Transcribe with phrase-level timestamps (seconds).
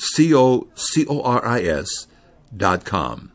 [0.00, 1.88] C-O-C-O-R-I-S
[2.56, 3.30] dot com.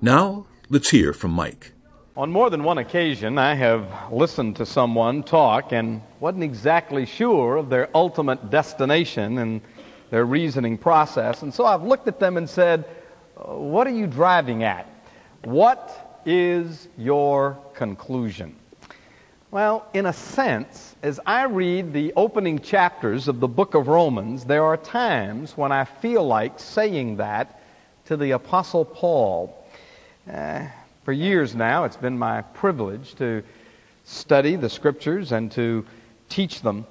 [0.00, 1.72] Now, let's hear from Mike.
[2.16, 7.56] On more than one occasion, I have listened to someone talk and wasn't exactly sure
[7.56, 9.60] of their ultimate destination and
[10.10, 11.42] their reasoning process.
[11.42, 12.84] And so I've looked at them and said,
[13.36, 14.86] uh, What are you driving at?
[15.44, 18.56] What is your conclusion?
[19.52, 24.44] Well, in a sense, as I read the opening chapters of the book of Romans,
[24.44, 27.60] there are times when I feel like saying that
[28.04, 29.66] to the Apostle Paul.
[30.32, 30.66] Uh,
[31.02, 33.42] for years now, it's been my privilege to
[34.04, 35.84] study the Scriptures and to
[36.28, 36.86] teach them.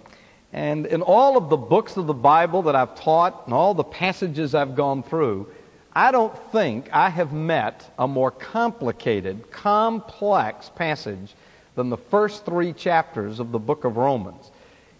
[0.52, 3.86] And in all of the books of the Bible that I've taught and all the
[3.86, 5.48] passages I've gone through,
[5.94, 11.36] I don't think I have met a more complicated, complex passage
[11.80, 14.52] than the first three chapters of the book of Romans.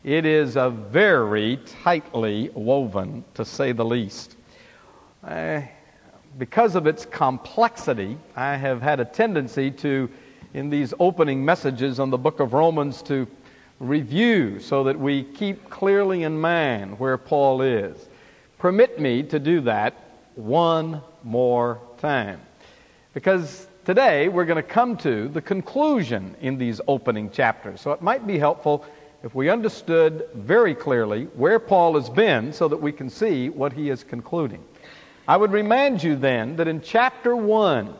[0.06, 4.38] It is a very tightly woven, to say the least.
[5.22, 5.60] Uh,
[6.38, 10.10] because of its complexity, I have had a tendency to,
[10.54, 13.28] in these opening messages on the book of Romans, to
[13.82, 18.08] review so that we keep clearly in mind where Paul is.
[18.58, 19.96] Permit me to do that
[20.36, 22.40] one more time.
[23.14, 27.82] Because today we're going to come to the conclusion in these opening chapters.
[27.82, 28.86] So it might be helpful
[29.24, 33.74] if we understood very clearly where Paul has been so that we can see what
[33.74, 34.64] he is concluding.
[35.28, 37.92] I would remind you then that in chapter 1,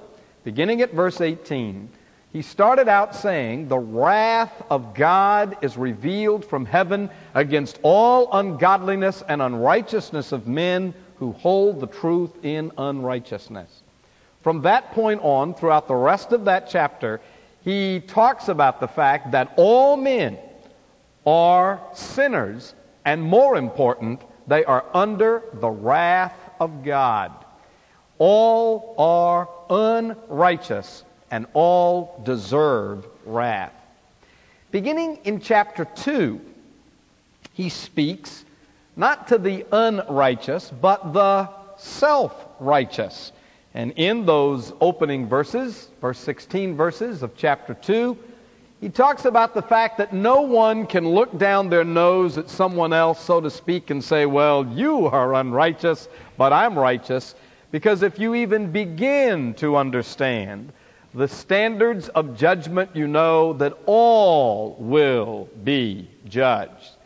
[0.44, 1.90] beginning at verse 18,
[2.34, 9.24] he started out saying, The wrath of God is revealed from heaven against all ungodliness
[9.28, 13.82] and unrighteousness of men who hold the truth in unrighteousness.
[14.42, 17.20] From that point on, throughout the rest of that chapter,
[17.64, 20.38] he talks about the fact that all men
[21.26, 22.74] are sinners,
[23.06, 27.32] and more important, they are under the wrath of God.
[28.18, 33.74] All are unrighteous, and all deserve wrath.
[34.72, 36.40] Beginning in chapter 2,
[37.54, 38.46] he speaks
[38.96, 43.32] not to the unrighteous, but the self righteous.
[43.80, 48.18] And in those opening verses, verse 16 verses of chapter 2,
[48.82, 52.92] he talks about the fact that no one can look down their nose at someone
[52.92, 57.36] else, so to speak, and say, Well, you are unrighteous, but I'm righteous.
[57.72, 60.74] Because if you even begin to understand
[61.14, 66.98] the standards of judgment, you know that all will be judged.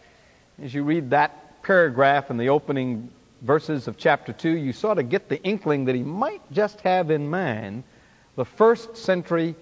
[0.59, 3.11] As you read that paragraph in the opening
[3.43, 7.11] verses of chapter 2, you sort of get the inkling that he might just have
[7.11, 7.83] in mind
[8.35, 9.53] the first century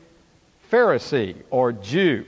[0.71, 2.25] Pharisee or Jew.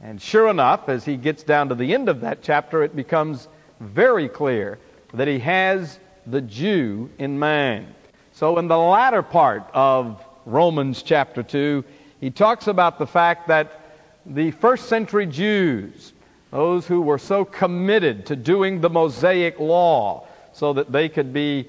[0.00, 3.48] And sure enough, as he gets down to the end of that chapter, it becomes
[3.80, 4.78] very clear
[5.12, 7.94] that he has the Jew in mind.
[8.32, 11.84] So, in the latter part of Romans chapter 2,
[12.20, 13.80] he talks about the fact that
[14.24, 16.12] the first century Jews,
[16.50, 20.27] those who were so committed to doing the Mosaic law,
[20.58, 21.68] so that they could be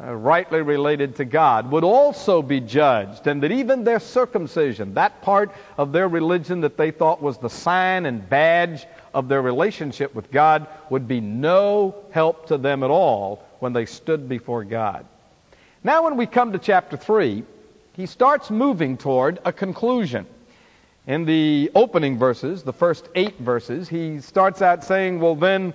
[0.00, 5.20] uh, rightly related to God, would also be judged, and that even their circumcision, that
[5.20, 10.14] part of their religion that they thought was the sign and badge of their relationship
[10.14, 15.04] with God, would be no help to them at all when they stood before God.
[15.82, 17.42] Now, when we come to chapter 3,
[17.94, 20.26] he starts moving toward a conclusion.
[21.06, 25.74] In the opening verses, the first eight verses, he starts out saying, Well, then,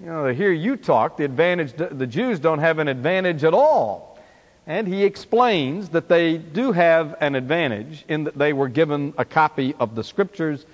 [0.00, 3.54] you know, to hear you talk, the advantage, the Jews don't have an advantage at
[3.54, 4.18] all.
[4.66, 9.24] And he explains that they do have an advantage in that they were given a
[9.24, 10.66] copy of the Scriptures.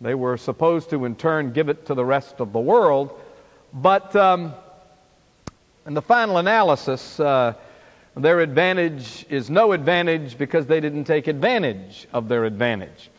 [0.00, 3.20] They were supposed to, in turn, give it to the rest of the world.
[3.72, 4.54] But um,
[5.84, 7.54] in the final analysis, uh,
[8.16, 13.10] their advantage is no advantage because they didn't take advantage of their advantage.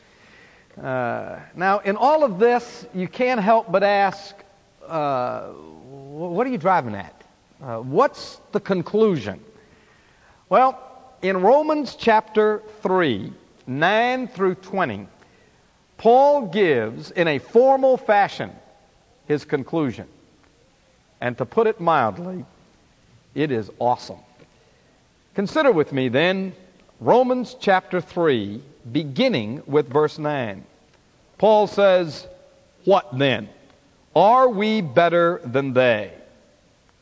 [0.82, 4.36] Uh, now, in all of this, you can't help but ask
[4.92, 7.16] uh, what are you driving at?
[7.62, 9.40] Uh, what's the conclusion?
[10.50, 10.80] Well,
[11.22, 13.32] in Romans chapter 3,
[13.68, 15.08] 9 through 20,
[15.98, 18.52] Paul gives in a formal fashion
[19.28, 20.08] his conclusion.
[21.22, 22.44] And to put it mildly,
[23.36, 24.20] it is awesome.
[25.36, 26.54] Consider with me then
[27.00, 28.62] Romans chapter 3,
[28.92, 30.66] beginning with verse 9.
[31.38, 32.28] Paul says,
[32.84, 33.48] What then?
[34.16, 36.14] Are we better than they?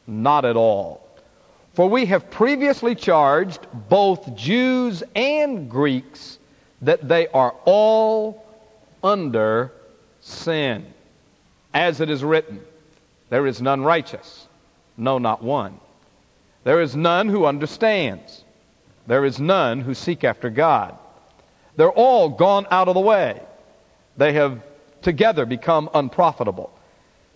[0.05, 1.07] Not at all.
[1.73, 6.37] For we have previously charged both Jews and Greeks
[6.81, 8.45] that they are all
[9.03, 9.71] under
[10.21, 10.85] sin.
[11.73, 12.61] As it is written,
[13.29, 14.47] there is none righteous,
[14.97, 15.79] no, not one.
[16.63, 18.43] There is none who understands.
[19.07, 20.97] There is none who seek after God.
[21.75, 23.41] They're all gone out of the way.
[24.17, 24.61] They have
[25.01, 26.71] together become unprofitable.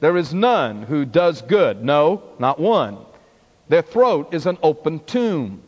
[0.03, 1.81] There is none who does good.
[1.81, 2.97] No, not one.
[3.69, 5.63] Their throat is an open tomb.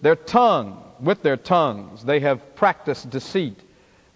[0.00, 3.58] Their tongue, with their tongues, they have practiced deceit.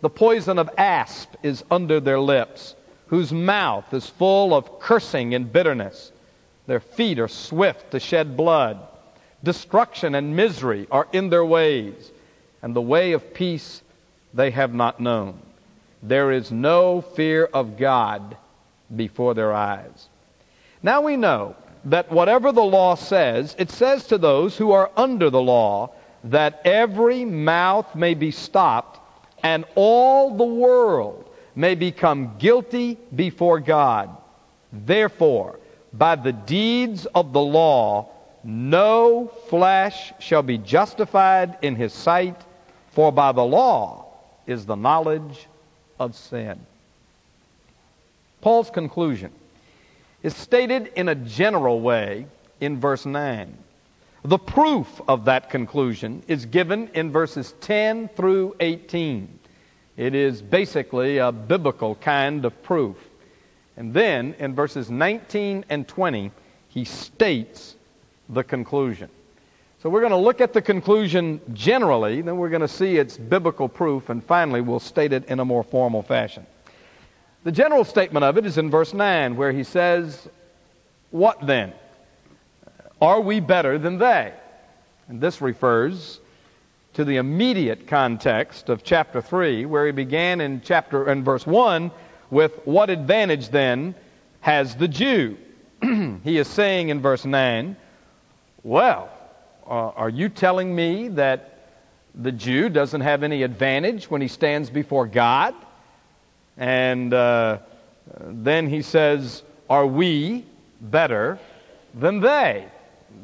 [0.00, 2.76] The poison of asp is under their lips,
[3.08, 6.12] whose mouth is full of cursing and bitterness.
[6.68, 8.78] Their feet are swift to shed blood.
[9.42, 12.12] Destruction and misery are in their ways,
[12.62, 13.82] and the way of peace
[14.32, 15.40] they have not known.
[16.00, 18.36] There is no fear of God
[18.96, 20.08] before their eyes.
[20.82, 21.56] Now we know
[21.86, 25.92] that whatever the law says, it says to those who are under the law
[26.24, 29.00] that every mouth may be stopped
[29.42, 34.16] and all the world may become guilty before God.
[34.72, 35.60] Therefore,
[35.92, 38.10] by the deeds of the law,
[38.42, 42.40] no flesh shall be justified in his sight,
[42.90, 44.06] for by the law
[44.46, 45.46] is the knowledge
[46.00, 46.58] of sin.
[48.44, 49.32] Paul's conclusion
[50.22, 52.26] is stated in a general way
[52.60, 53.56] in verse 9.
[54.22, 59.38] The proof of that conclusion is given in verses 10 through 18.
[59.96, 62.98] It is basically a biblical kind of proof.
[63.78, 66.30] And then in verses 19 and 20,
[66.68, 67.76] he states
[68.28, 69.08] the conclusion.
[69.82, 73.16] So we're going to look at the conclusion generally, then we're going to see its
[73.16, 76.44] biblical proof, and finally we'll state it in a more formal fashion.
[77.44, 80.28] The general statement of it is in verse 9, where he says,
[81.10, 81.74] What then?
[83.02, 84.32] Are we better than they?
[85.08, 86.20] And this refers
[86.94, 91.90] to the immediate context of chapter 3, where he began in chapter in verse 1
[92.30, 93.94] with what advantage then
[94.40, 95.36] has the Jew?
[96.24, 97.76] he is saying in verse 9,
[98.62, 99.10] Well,
[99.66, 101.68] uh, are you telling me that
[102.14, 105.54] the Jew doesn't have any advantage when he stands before God?
[106.56, 107.58] And uh,
[108.20, 110.44] then he says, Are we
[110.80, 111.38] better
[111.94, 112.66] than they?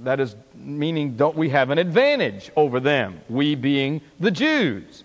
[0.03, 3.21] That is, meaning, don't we have an advantage over them?
[3.29, 5.05] We being the Jews.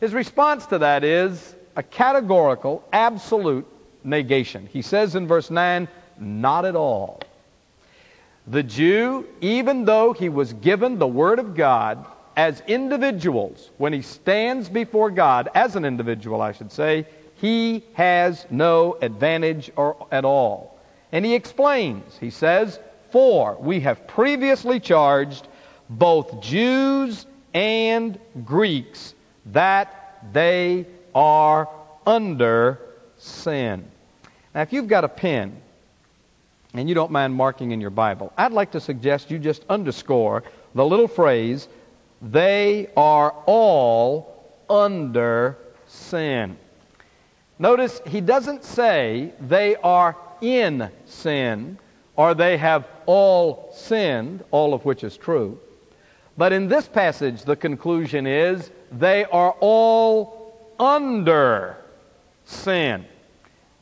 [0.00, 3.66] His response to that is a categorical, absolute
[4.04, 4.68] negation.
[4.72, 7.20] He says in verse 9, Not at all.
[8.48, 12.04] The Jew, even though he was given the Word of God
[12.36, 17.06] as individuals, when he stands before God, as an individual, I should say,
[17.42, 20.78] he has no advantage or, at all.
[21.10, 22.78] And he explains, he says,
[23.10, 25.48] For we have previously charged
[25.90, 29.14] both Jews and Greeks
[29.46, 31.68] that they are
[32.06, 32.78] under
[33.18, 33.84] sin.
[34.54, 35.60] Now, if you've got a pen
[36.74, 40.44] and you don't mind marking in your Bible, I'd like to suggest you just underscore
[40.76, 41.66] the little phrase,
[42.22, 45.58] they are all under
[45.88, 46.56] sin.
[47.62, 51.78] Notice he doesn't say they are in sin
[52.16, 55.60] or they have all sinned, all of which is true.
[56.36, 61.76] But in this passage, the conclusion is they are all under
[62.44, 63.04] sin.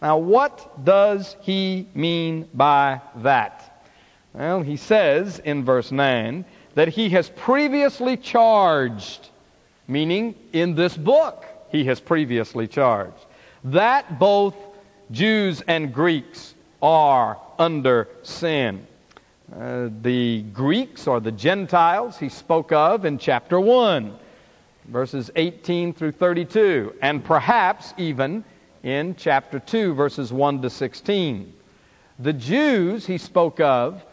[0.02, 3.87] Now, what does he mean by that?
[4.34, 6.44] Well, he says in verse 9
[6.75, 9.30] that he has previously charged,
[9.88, 13.25] meaning in this book, he has previously charged
[13.64, 14.57] that both
[15.11, 18.87] Jews and Greeks are under sin.
[19.55, 24.17] Uh, the Greeks or the Gentiles he spoke of in chapter 1,
[24.87, 28.45] verses 18 through 32, and perhaps even
[28.83, 31.52] in chapter 2, verses 1 to 16.
[32.21, 34.05] The Jews he spoke of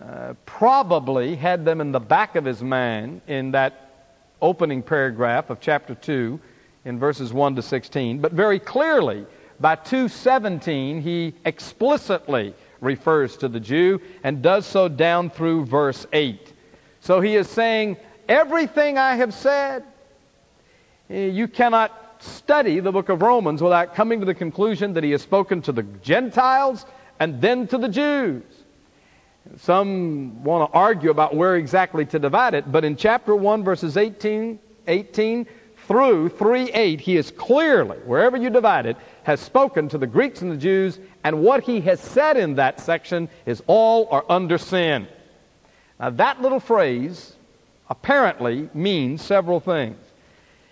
[0.00, 4.08] uh, probably had them in the back of his mind in that
[4.42, 6.38] opening paragraph of chapter 2
[6.84, 9.26] in verses 1 to 16, but very clearly
[9.60, 16.52] by 217 he explicitly refers to the Jew and does so down through verse 8.
[17.00, 17.96] So he is saying,
[18.28, 19.84] Everything I have said,
[21.10, 25.10] eh, you cannot study the book of Romans without coming to the conclusion that he
[25.10, 26.86] has spoken to the Gentiles
[27.20, 28.42] and then to the Jews.
[29.58, 33.98] Some want to argue about where exactly to divide it, but in chapter 1, verses
[33.98, 35.46] 18, 18
[35.86, 40.42] through 3 8, he is clearly, wherever you divide it, has spoken to the Greeks
[40.42, 44.58] and the Jews, and what he has said in that section is all are under
[44.58, 45.06] sin.
[46.00, 47.36] Now, that little phrase
[47.88, 49.98] apparently means several things.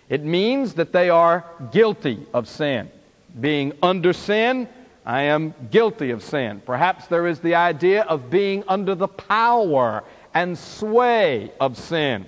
[0.09, 2.91] It means that they are guilty of sin.
[3.39, 4.67] Being under sin,
[5.05, 6.61] I am guilty of sin.
[6.65, 10.03] Perhaps there is the idea of being under the power
[10.33, 12.25] and sway of sin.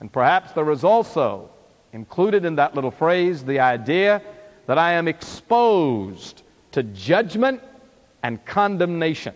[0.00, 1.50] And perhaps there is also
[1.92, 4.22] included in that little phrase the idea
[4.66, 7.62] that I am exposed to judgment
[8.22, 9.34] and condemnation.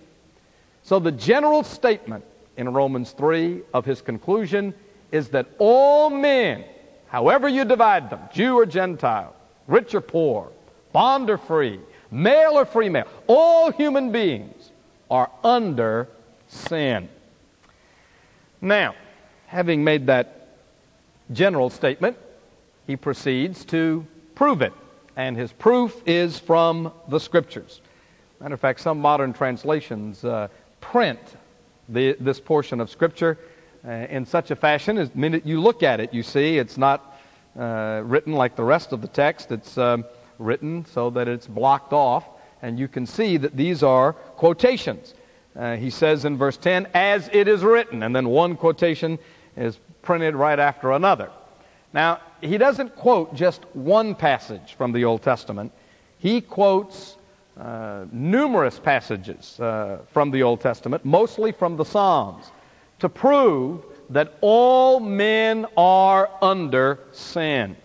[0.82, 2.24] So the general statement
[2.56, 4.74] in Romans 3 of his conclusion
[5.12, 6.64] is that all men,
[7.08, 9.34] however you divide them, Jew or Gentile,
[9.66, 10.50] rich or poor,
[10.92, 11.80] bond or free,
[12.10, 14.70] male or female, all human beings
[15.10, 16.08] are under
[16.48, 17.08] sin.
[18.60, 18.94] Now,
[19.46, 20.48] having made that
[21.32, 22.16] general statement,
[22.86, 24.72] he proceeds to prove it.
[25.16, 27.80] And his proof is from the Scriptures.
[28.40, 30.48] Matter of fact, some modern translations uh,
[30.80, 31.20] print
[31.88, 33.38] the, this portion of Scripture
[33.86, 36.78] uh, in such a fashion as the minute you look at it, you see it's
[36.78, 37.18] not
[37.58, 39.50] uh, written like the rest of the text.
[39.52, 40.04] It's um,
[40.38, 42.24] written so that it's blocked off,
[42.62, 45.14] and you can see that these are quotations.
[45.56, 49.18] Uh, he says in verse 10, as it is written, and then one quotation
[49.56, 51.30] is printed right after another.
[51.92, 55.72] Now, he doesn't quote just one passage from the Old Testament,
[56.18, 57.16] he quotes
[57.58, 62.52] uh, numerous passages uh, from the Old Testament, mostly from the Psalms,
[63.00, 67.76] to prove that all men are under sin.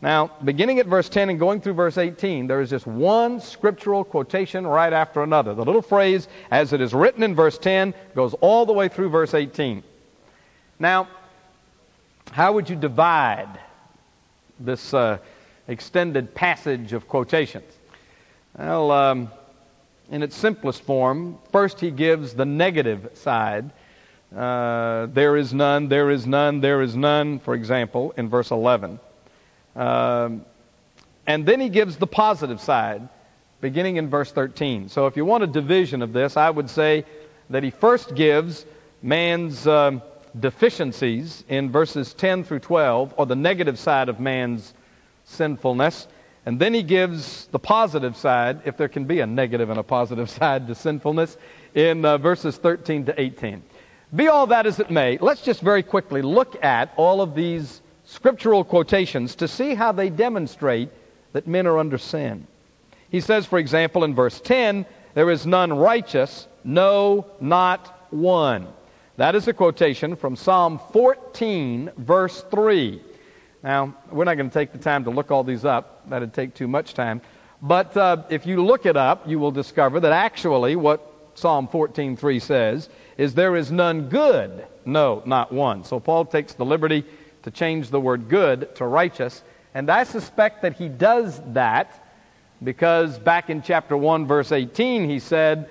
[0.00, 4.04] Now, beginning at verse 10 and going through verse 18, there is just one scriptural
[4.04, 5.54] quotation right after another.
[5.54, 9.10] The little phrase, as it is written in verse 10, goes all the way through
[9.10, 9.82] verse 18.
[10.78, 11.08] Now,
[12.30, 13.58] how would you divide
[14.60, 15.18] this uh,
[15.66, 17.72] extended passage of quotations?
[18.58, 19.30] Well, um,
[20.10, 23.70] in its simplest form, first he gives the negative side.
[24.34, 28.98] Uh, there is none, there is none, there is none, for example, in verse 11.
[29.76, 30.44] Um,
[31.26, 33.08] and then he gives the positive side,
[33.60, 34.88] beginning in verse 13.
[34.88, 37.04] So if you want a division of this, I would say
[37.50, 38.66] that he first gives
[39.02, 40.02] man's um,
[40.40, 44.74] deficiencies in verses 10 through 12, or the negative side of man's
[45.24, 46.08] sinfulness.
[46.46, 49.82] And then he gives the positive side, if there can be a negative and a
[49.82, 51.36] positive side to sinfulness,
[51.74, 53.62] in uh, verses 13 to 18.
[54.14, 57.82] Be all that as it may, let's just very quickly look at all of these
[58.04, 60.88] scriptural quotations to see how they demonstrate
[61.32, 62.46] that men are under sin.
[63.10, 68.68] He says, for example, in verse 10, there is none righteous, no, not one.
[69.18, 73.02] That is a quotation from Psalm 14, verse 3.
[73.64, 76.54] Now, we're not going to take the time to look all these up, that'd take
[76.54, 77.20] too much time.
[77.60, 82.40] But uh, if you look it up, you will discover that actually what Psalm 14:3
[82.40, 85.82] says is there is none good, no, not one.
[85.82, 87.04] So Paul takes the liberty
[87.42, 89.42] to change the word good to righteous.
[89.74, 92.08] And I suspect that he does that
[92.62, 95.68] because back in chapter 1, verse 18, he said,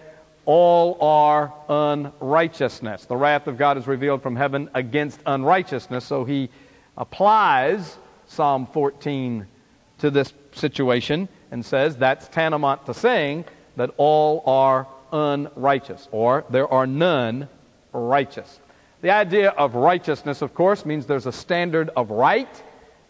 [0.47, 3.03] All are unrighteousness.
[3.03, 6.05] The wrath of God is revealed from heaven against unrighteousness.
[6.05, 6.49] So he
[6.95, 9.45] applies Psalm 14
[9.97, 13.43] to this situation and says that's tantamount to saying
[13.75, 17.49] that all are unrighteous, or there are none
[17.91, 18.61] righteous.
[19.01, 22.63] The idea of righteousness, of course, means there's a standard of right,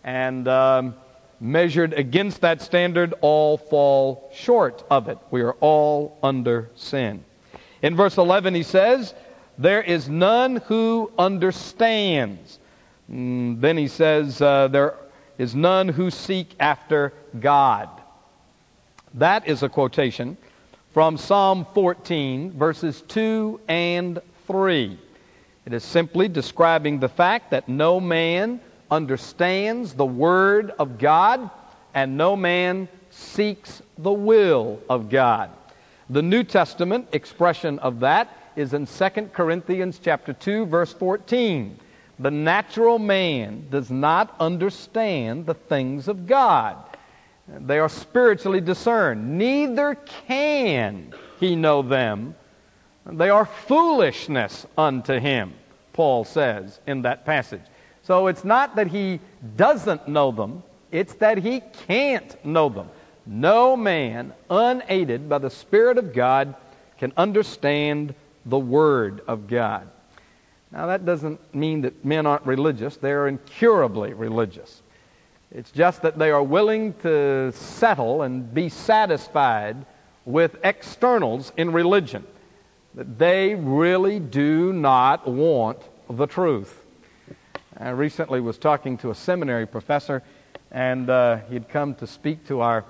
[0.04, 0.96] and um,
[1.40, 5.20] measured against that standard, all fall short of it.
[5.30, 7.24] We are all under sin.
[7.82, 9.14] In verse 11, he says,
[9.58, 12.60] There is none who understands.
[13.12, 14.96] Mm, then he says, uh, There
[15.38, 17.90] is none who seek after God.
[19.14, 20.38] That is a quotation
[20.94, 25.00] from Psalm 14, verses 2 and 3.
[25.66, 31.50] It is simply describing the fact that no man understands the Word of God
[31.94, 35.52] and no man seeks the will of God.
[36.10, 41.80] The New Testament expression of that is in 2 Corinthians chapter 2 verse 14.
[42.20, 46.78] The natural man does not understand the things of God.
[47.48, 49.38] They are spiritually discerned.
[49.38, 49.96] Neither
[50.28, 52.36] can he know them
[53.12, 55.54] they are foolishness unto him,
[55.94, 57.62] Paul says in that passage.
[58.04, 59.20] So it's not that he
[59.56, 62.90] doesn't know them, it's that he can't know them.
[63.28, 66.56] No man, unaided by the Spirit of God,
[66.98, 68.16] can understand
[68.46, 69.90] the Word of God.
[70.72, 72.98] Now, that doesn't mean that men aren't religious.
[72.98, 74.82] They are incurably religious.
[75.52, 79.86] It's just that they are willing to settle and be satisfied
[80.26, 82.26] with externals in religion.
[82.96, 85.80] That they really do not want
[86.10, 86.84] the truth.
[87.78, 90.24] I recently was talking to a seminary professor,
[90.72, 92.84] and uh, he'd come to speak to our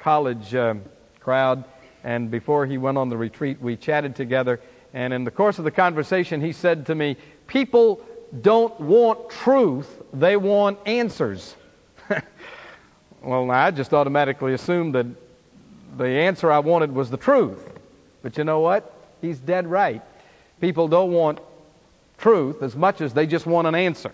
[0.00, 0.74] college uh,
[1.20, 1.64] crowd.
[2.02, 4.60] And before he went on the retreat, we chatted together.
[4.92, 7.16] And in the course of the conversation, he said to me,
[7.46, 8.02] People
[8.40, 11.54] don't want truth, they want answers.
[13.22, 15.06] well, I just automatically assumed that
[15.96, 17.70] the answer I wanted was the truth.
[18.22, 18.94] But you know what?
[19.20, 20.02] He's dead right.
[20.60, 21.40] People don't want
[22.18, 24.12] truth as much as they just want an answer.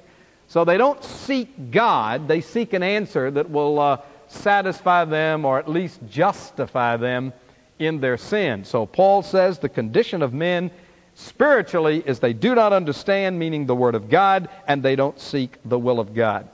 [0.49, 5.59] So they don't seek God, they seek an answer that will uh, satisfy them or
[5.59, 7.33] at least justify them
[7.79, 8.65] in their sin.
[8.65, 10.71] So Paul says the condition of men
[11.15, 15.57] spiritually is they do not understand, meaning the Word of God, and they don't seek
[15.65, 16.49] the will of God.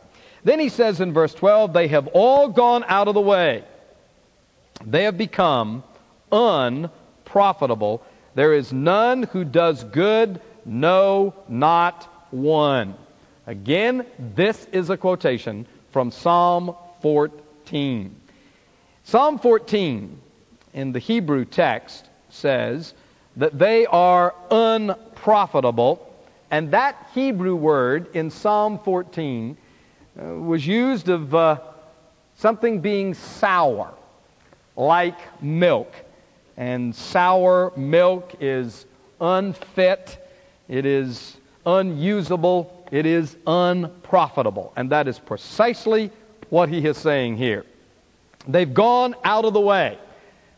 [0.44, 3.64] Then he says in verse 12, they have all gone out of the way.
[4.84, 5.84] They have become
[6.32, 8.02] unprofitable.
[8.34, 12.94] There is none who does good, no, not one.
[13.46, 17.41] Again, this is a quotation from Psalm 14.
[19.04, 20.20] Psalm 14
[20.74, 22.92] in the Hebrew text says
[23.36, 26.14] that they are unprofitable,
[26.50, 29.56] and that Hebrew word in Psalm 14
[30.20, 31.60] uh, was used of uh,
[32.36, 33.94] something being sour,
[34.76, 35.94] like milk.
[36.58, 38.84] And sour milk is
[39.18, 40.18] unfit,
[40.68, 44.74] it is unusable, it is unprofitable.
[44.76, 46.10] And that is precisely
[46.52, 47.64] what he is saying here.
[48.46, 49.98] They've gone out of the way.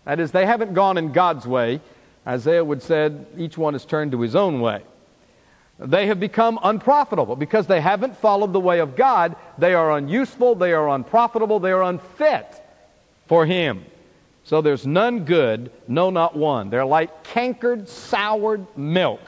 [0.04, 1.80] That is, they haven't gone in God's way.
[2.26, 4.82] Isaiah would said, each one has turned to his own way.
[5.78, 9.36] They have become unprofitable because they haven't followed the way of God.
[9.56, 12.60] They are unuseful, they are unprofitable, they are unfit
[13.26, 13.84] for Him.
[14.42, 16.70] So there's none good, no, not one.
[16.70, 19.20] They're like cankered, soured milk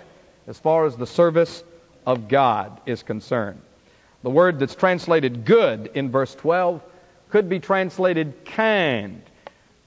[0.49, 1.63] as far as the service
[2.05, 3.61] of God is concerned.
[4.27, 6.83] The word that's translated good in verse 12
[7.29, 9.23] could be translated kind.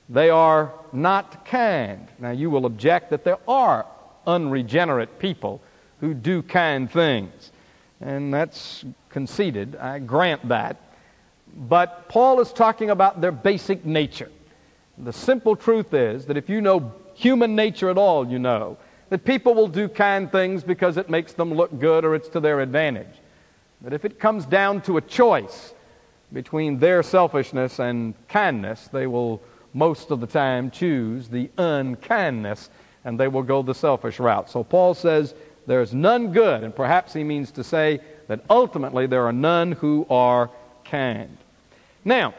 [0.08, 2.08] They are not kind.
[2.20, 3.86] Now, you will object that there are
[4.26, 5.60] unregenerate people
[6.00, 7.52] who do kind things.
[8.00, 9.76] And that's conceded.
[9.76, 10.78] I grant that.
[11.54, 14.32] But Paul is talking about their basic nature.
[14.98, 18.78] The simple truth is that if you know human nature at all, you know
[19.10, 22.40] that people will do kind things because it makes them look good or it's to
[22.40, 23.19] their advantage.
[23.82, 25.74] But if it comes down to a choice
[26.34, 29.42] between their selfishness and kindness, they will
[29.74, 32.70] most of the time choose the unkindness
[33.06, 34.50] and they will go the selfish route.
[34.50, 35.34] So Paul says
[35.68, 40.06] there's none good, and perhaps he means to say that ultimately there are none who
[40.10, 40.50] are
[40.84, 41.38] kind.
[42.04, 42.34] Now,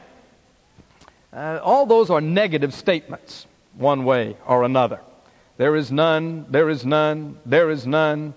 [1.33, 5.01] uh, all those are negative statements, one way or another.
[5.57, 8.35] There is none, there is none, there is none,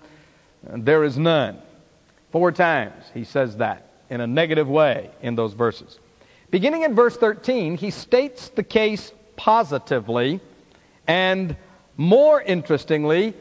[0.62, 1.58] there is none.
[2.34, 6.00] Four times he says that in a negative way in those verses.
[6.50, 10.40] Beginning in verse 13, he states the case positively,
[11.06, 11.54] and
[11.96, 13.34] more interestingly,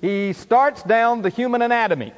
[0.00, 2.12] he starts down the human anatomy.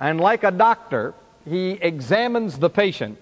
[0.00, 1.14] And like a doctor,
[1.48, 3.16] he examines the patient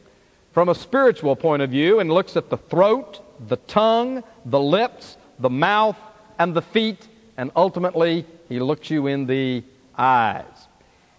[0.53, 5.19] from a spiritual point of view and looks at the throat, the tongue, the lips,
[5.39, 5.99] the mouth,
[6.39, 9.63] and the feet, and ultimately he looks you in the
[9.99, 10.56] eyes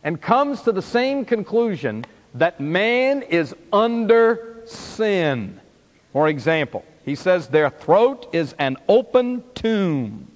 [0.07, 5.59] and comes to the same conclusion that man is under sin.
[6.13, 10.31] For example, he says their throat is an open tomb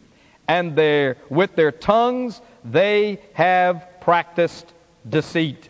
[0.49, 4.73] and their, with their tongues they have practiced
[5.07, 5.69] deceit.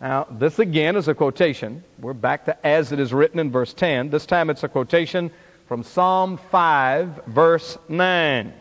[0.00, 1.84] Now, this again is a quotation.
[2.00, 4.10] We're back to as it is written in verse 10.
[4.10, 5.30] This time it's a quotation
[5.68, 8.52] from Psalm 5, verse 9.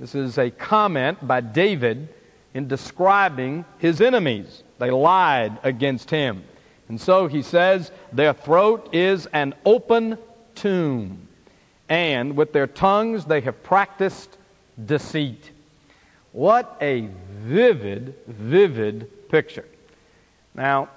[0.00, 2.08] This is a comment by David
[2.54, 4.62] in describing his enemies.
[4.78, 6.44] They lied against him.
[6.88, 10.18] And so he says, Their throat is an open
[10.54, 11.28] tomb,
[11.88, 14.38] and with their tongues they have practiced
[14.86, 15.50] deceit.
[16.32, 17.08] What a
[17.42, 19.66] vivid, vivid picture.
[20.54, 20.88] Now,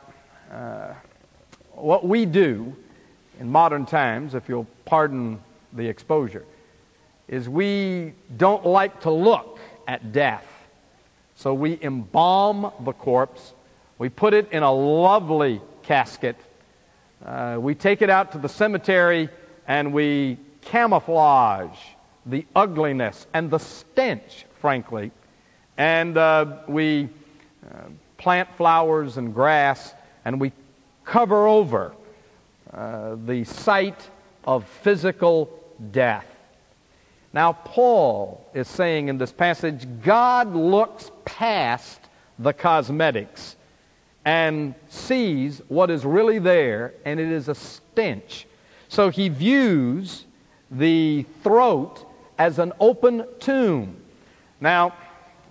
[0.52, 0.94] uh,
[1.72, 2.76] what we do
[3.40, 5.40] in modern times, if you'll pardon
[5.74, 6.46] the exposure,
[7.28, 10.46] is we don't like to look at death.
[11.42, 13.56] So we embalm the corpse,
[13.98, 16.36] we put it in a lovely casket,
[17.26, 19.28] uh, we take it out to the cemetery,
[19.68, 21.76] and we camouflage
[22.28, 25.10] the ugliness and the stench, frankly,
[25.78, 27.10] and uh, we
[27.66, 27.86] uh,
[28.18, 30.52] plant flowers and grass, and we
[31.06, 31.96] cover over
[32.72, 34.12] uh, the site
[34.44, 35.50] of physical
[35.92, 36.31] death.
[37.34, 42.02] Now, Paul is saying in this passage God looks past
[42.38, 43.56] the cosmetics
[44.26, 48.46] and sees what is really there, and it is a stench.
[48.88, 50.26] So he views
[50.70, 52.06] the throat
[52.38, 53.98] as an open tomb.
[54.60, 54.94] Now,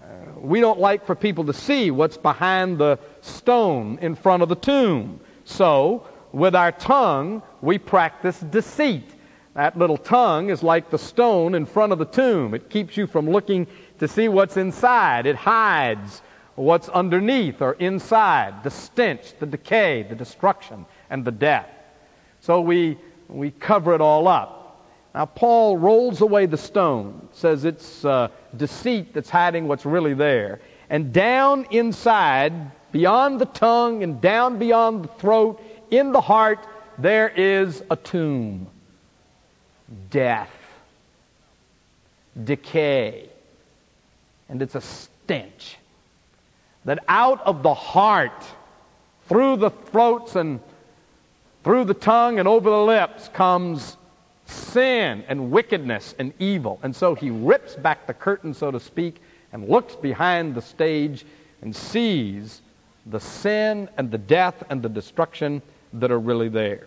[0.03, 0.07] uh,
[0.41, 4.57] we don't like for people to see what's behind the stone in front of the
[4.57, 5.21] tomb.
[5.45, 9.11] So, with our tongue, we practice deceit.
[9.55, 12.55] That little tongue is like the stone in front of the tomb.
[12.55, 13.67] It keeps you from looking
[13.99, 15.27] to see what's inside.
[15.27, 16.23] It hides
[16.55, 21.69] what's underneath or inside the stench, the decay, the destruction, and the death.
[22.41, 22.97] So we,
[23.29, 24.87] we cover it all up.
[25.15, 30.61] Now, Paul rolls away the stone, says it's uh, deceit that's hiding what's really there.
[30.89, 32.53] And down inside,
[32.93, 35.61] beyond the tongue and down beyond the throat,
[35.91, 36.65] in the heart,
[36.99, 38.69] there is a tomb
[40.11, 40.51] death,
[42.45, 43.29] decay,
[44.49, 45.77] and it's a stench.
[46.85, 48.45] That out of the heart,
[49.29, 50.61] through the throats and
[51.63, 53.97] through the tongue and over the lips, comes
[54.47, 56.81] sin and wickedness and evil.
[56.83, 59.21] And so he rips back the curtain, so to speak,
[59.53, 61.25] and looks behind the stage
[61.63, 62.63] and sees
[63.07, 65.63] the sin and the death and the destruction
[65.95, 66.87] that are really there.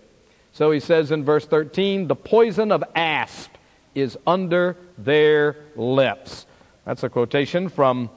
[0.54, 3.52] So he says in verse 13, the poison of asp
[3.96, 6.46] is under their lips.
[6.86, 8.10] That's a quotation from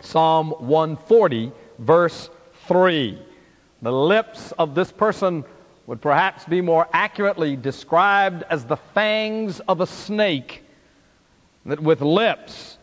[0.00, 2.30] Psalm 140, verse
[2.66, 3.18] 3.
[3.80, 5.44] The lips of this person
[5.86, 10.64] would perhaps be more accurately described as the fangs of a snake,
[11.66, 12.78] that with lips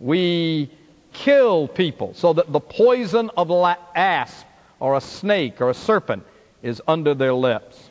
[0.00, 0.70] we
[1.12, 3.50] kill people, so that the poison of
[3.94, 4.46] asp
[4.80, 6.24] or a snake or a serpent
[6.62, 7.83] is under their lips.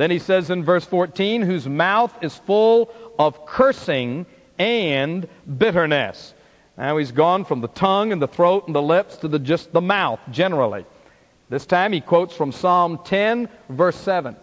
[0.00, 4.24] Then he says in verse 14, whose mouth is full of cursing
[4.58, 6.32] and bitterness.
[6.78, 9.74] Now he's gone from the tongue and the throat and the lips to the, just
[9.74, 10.86] the mouth generally.
[11.50, 14.36] This time he quotes from Psalm 10, verse 7.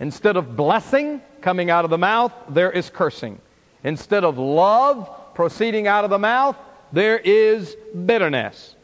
[0.00, 3.38] Instead of blessing coming out of the mouth, there is cursing.
[3.84, 6.56] Instead of love proceeding out of the mouth,
[6.94, 8.74] there is bitterness.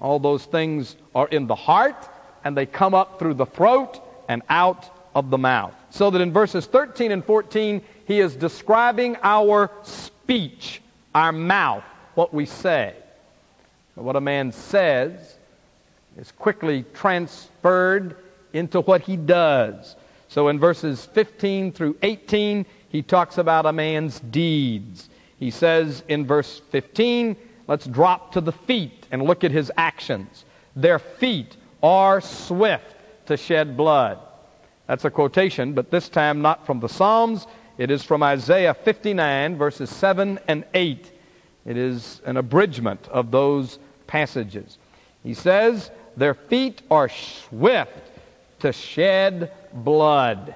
[0.00, 2.08] All those things are in the heart,
[2.42, 5.74] and they come up through the throat and out of the mouth.
[5.90, 10.80] So that in verses 13 and 14, he is describing our speech,
[11.14, 12.94] our mouth, what we say.
[13.94, 15.36] What a man says
[16.16, 18.16] is quickly transferred
[18.52, 19.96] into what he does.
[20.28, 25.10] So in verses 15 through 18, he talks about a man's deeds.
[25.38, 27.36] He says in verse 15,
[27.68, 30.44] let's drop to the feet and look at his actions.
[30.74, 32.94] Their feet are swift
[33.26, 34.18] to shed blood.
[34.86, 37.46] That's a quotation, but this time not from the Psalms.
[37.78, 41.10] It is from Isaiah 59, verses 7 and 8.
[41.64, 44.78] It is an abridgment of those passages.
[45.22, 48.10] He says, Their feet are swift
[48.60, 50.54] to shed blood.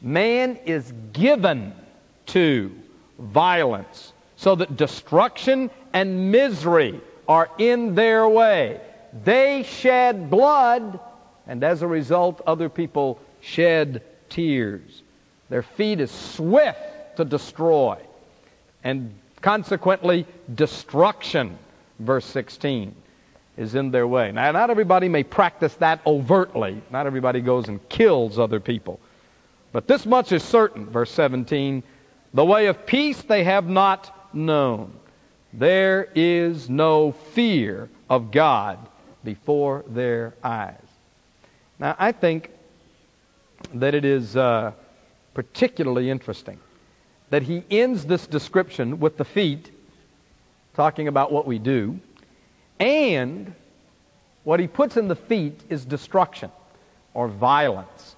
[0.00, 1.72] Man is given
[2.26, 2.72] to
[3.18, 8.80] violence, so that destruction and misery are in their way.
[9.24, 11.00] They shed blood
[11.46, 15.02] and as a result, other people shed tears.
[15.48, 17.98] Their feet is swift to destroy,
[18.84, 21.58] and consequently, destruction,
[21.98, 22.94] verse 16,
[23.56, 24.32] is in their way.
[24.32, 28.98] Now, not everybody may practice that overtly, not everybody goes and kills other people.
[29.72, 31.82] But this much is certain, verse 17
[32.34, 34.92] the way of peace they have not known.
[35.52, 38.78] There is no fear of God
[39.22, 40.76] before their eyes.
[41.82, 42.50] Now, I think
[43.74, 44.70] that it is uh,
[45.34, 46.60] particularly interesting
[47.30, 49.72] that he ends this description with the feet,
[50.74, 51.98] talking about what we do,
[52.78, 53.52] and
[54.44, 56.52] what he puts in the feet is destruction
[57.14, 58.14] or violence.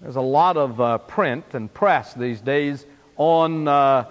[0.00, 2.86] There's a lot of uh, print and press these days
[3.16, 4.04] on uh,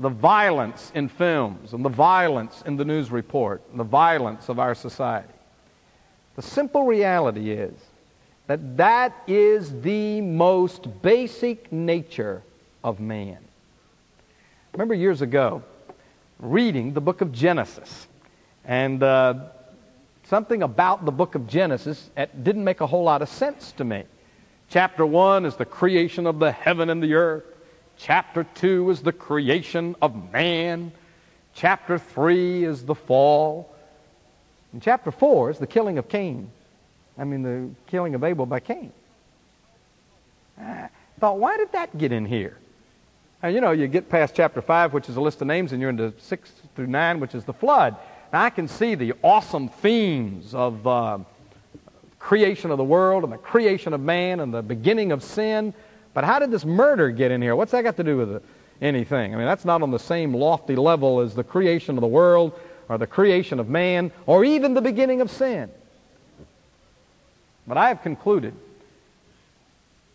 [0.00, 4.58] the violence in films and the violence in the news report and the violence of
[4.58, 5.33] our society.
[6.36, 7.74] The simple reality is
[8.46, 12.42] that that is the most basic nature
[12.82, 13.38] of man.
[14.72, 15.62] remember years ago
[16.40, 18.08] reading the book of Genesis,
[18.64, 19.34] and uh,
[20.24, 22.10] something about the book of Genesis
[22.42, 24.04] didn't make a whole lot of sense to me.
[24.68, 27.44] Chapter 1 is the creation of the heaven and the earth.
[27.96, 30.90] Chapter 2 is the creation of man.
[31.54, 33.73] Chapter 3 is the fall.
[34.80, 36.50] Chapter 4 is the killing of Cain.
[37.16, 38.92] I mean, the killing of Abel by Cain.
[40.58, 40.88] I
[41.20, 42.56] thought, why did that get in here?
[43.42, 45.80] And you know, you get past chapter 5, which is a list of names, and
[45.80, 47.96] you're into 6 through 9, which is the flood.
[48.32, 51.18] Now, I can see the awesome themes of uh,
[52.18, 55.72] creation of the world and the creation of man and the beginning of sin.
[56.14, 57.54] But how did this murder get in here?
[57.54, 58.44] What's that got to do with it?
[58.80, 59.34] anything?
[59.34, 62.58] I mean, that's not on the same lofty level as the creation of the world
[62.88, 65.70] or the creation of man or even the beginning of sin.
[67.66, 68.54] But I have concluded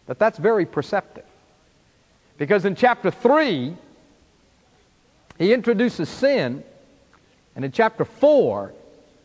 [0.06, 1.26] that that's very perceptive.
[2.38, 3.76] Because in chapter 3,
[5.38, 6.64] he introduces sin
[7.56, 8.74] and in chapter 4,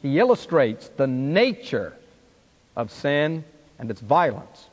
[0.03, 1.93] he illustrates the nature
[2.77, 3.45] of sin
[3.79, 4.67] and its violence.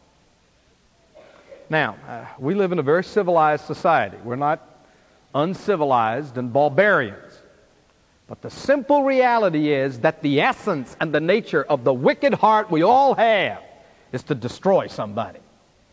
[1.70, 4.18] Now, uh, we live in a very civilized society.
[4.24, 4.68] We're not
[5.36, 7.31] uncivilized and barbarians.
[8.32, 12.72] But the simple reality is that the essence and the nature of the wicked heart
[12.72, 13.62] we all have
[14.14, 15.40] is to destroy somebody.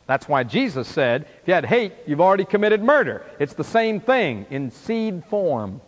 [0.06, 3.26] That's why Jesus said, if you had hate, you've already committed murder.
[3.40, 5.80] It's the same thing in seed form.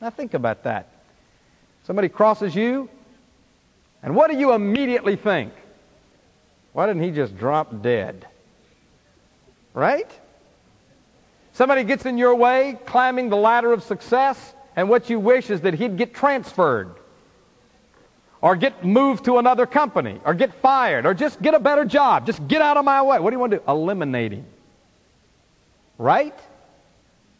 [0.00, 0.88] Now think about that.
[1.84, 2.88] Somebody crosses you,
[4.02, 5.52] and what do you immediately think?
[6.72, 8.26] Why didn't he just drop dead?
[9.74, 10.10] Right?
[11.52, 15.60] Somebody gets in your way, climbing the ladder of success, and what you wish is
[15.62, 16.90] that he'd get transferred,
[18.40, 22.26] or get moved to another company, or get fired, or just get a better job.
[22.26, 23.18] Just get out of my way.
[23.18, 23.64] What do you want to do?
[23.68, 24.46] Eliminate him.
[25.98, 26.34] Right?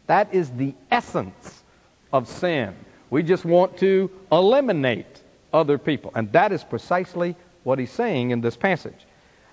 [0.06, 1.62] That is the essence
[2.12, 2.74] of sin.
[3.10, 6.12] We just want to eliminate other people.
[6.14, 9.06] And that is precisely what he's saying in this passage.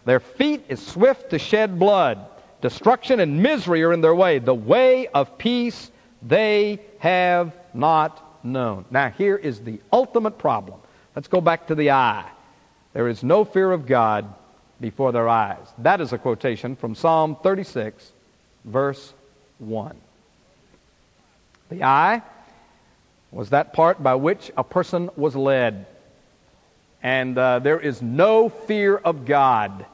[0.05, 2.25] Their feet is swift to shed blood.
[2.61, 4.39] Destruction and misery are in their way.
[4.39, 8.85] The way of peace they have not known.
[8.91, 10.79] Now, here is the ultimate problem.
[11.15, 12.29] Let's go back to the eye.
[12.93, 14.33] There is no fear of God
[14.81, 15.67] before their eyes.
[15.77, 18.11] That is a quotation from Psalm 36,
[18.65, 19.13] verse
[19.59, 19.95] 1.
[21.69, 22.21] The eye
[23.31, 25.85] was that part by which a person was led.
[27.03, 29.85] And uh, there is no fear of God.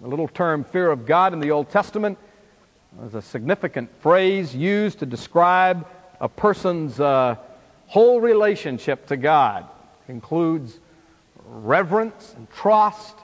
[0.00, 2.18] The little term fear of God in the Old Testament
[3.06, 5.86] is a significant phrase used to describe
[6.20, 7.36] a person's uh,
[7.86, 9.66] whole relationship to God.
[10.08, 10.78] It includes
[11.46, 13.16] reverence and trust.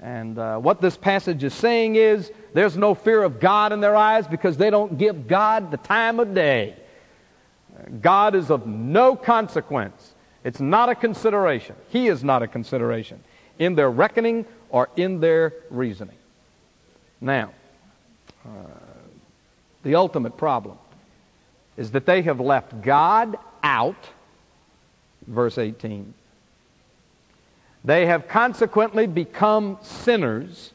[0.00, 3.96] And uh, what this passage is saying is there's no fear of God in their
[3.96, 6.76] eyes because they don't give God the time of day.
[8.00, 10.14] God is of no consequence.
[10.44, 11.76] It's not a consideration.
[11.88, 13.22] He is not a consideration
[13.58, 16.16] in their reckoning or in their reasoning.
[17.20, 17.50] Now,
[18.46, 18.48] uh,
[19.82, 20.78] the ultimate problem
[21.76, 24.08] is that they have left God out,
[25.26, 26.12] verse 18.
[27.84, 30.72] They have consequently become sinners,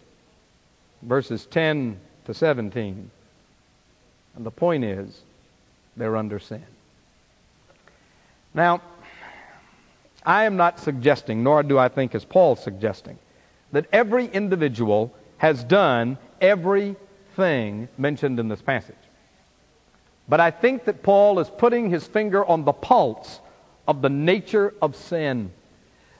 [1.04, 3.12] verses 10 to 17.
[4.36, 5.22] And the point is,
[5.96, 6.65] they're under sin.
[8.54, 8.82] Now,
[10.26, 13.20] I am not suggesting, nor do I think as Paul's suggesting,
[13.72, 16.18] that every individual has done
[17.38, 18.95] everything mentioned in this passage.
[20.28, 23.41] But I think that Paul is putting his finger on the pulse
[23.88, 25.52] of the nature of sin.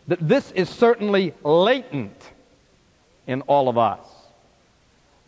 [0.08, 2.32] That this is certainly latent
[3.28, 4.06] in all of us.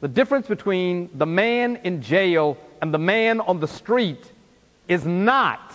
[0.01, 4.31] The difference between the man in jail and the man on the street
[4.87, 5.73] is not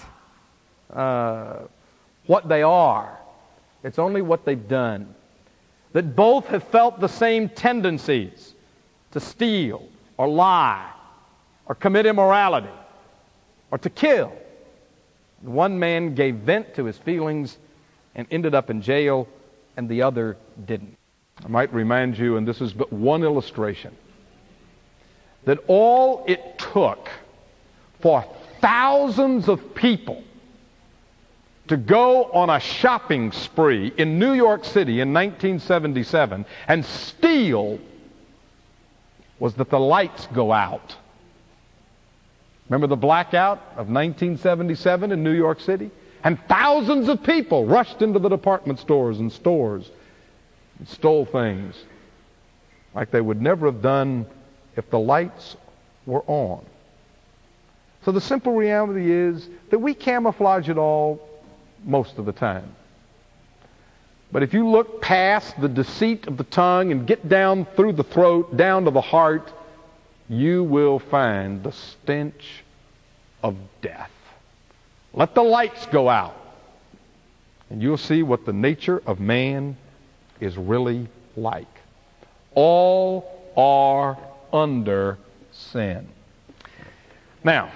[0.93, 1.57] uh,
[2.27, 3.19] what they are,
[3.83, 5.15] it's only what they've done.
[5.93, 8.55] That both have felt the same tendencies
[9.11, 10.91] to steal or lie
[11.67, 12.69] or commit immorality
[13.71, 14.33] or to kill.
[15.41, 17.59] One man gave vent to his feelings
[18.15, 19.27] and ended up in jail,
[19.77, 20.97] and the other didn't.
[21.45, 23.97] I might remind you, and this is but one illustration,
[25.45, 27.09] that all it took
[28.01, 28.25] for
[28.61, 30.23] thousands of people
[31.69, 37.79] to go on a shopping spree in New York City in 1977 and steal
[39.43, 40.95] was that the lights go out.
[42.69, 45.91] Remember the blackout of 1977 in New York City?
[46.23, 49.91] And thousands of people rushed into the department stores and stores
[50.79, 51.75] and stole things
[52.95, 54.27] like they would never have done
[54.77, 55.57] if the lights
[56.07, 56.65] were on.
[58.05, 61.21] So the simple reality is that we camouflage it all
[61.85, 62.77] most of the time.
[64.33, 68.03] But if you look past the deceit of the tongue and get down through the
[68.03, 69.53] throat, down to the heart,
[70.29, 72.65] you will find the stench
[73.43, 74.11] of death.
[75.13, 76.35] Let the lights go out.
[77.69, 79.77] And you'll see what the nature of man
[80.41, 81.69] is really like.
[82.55, 84.17] All are
[84.53, 85.19] under
[85.53, 86.09] sin.
[87.45, 87.71] Now,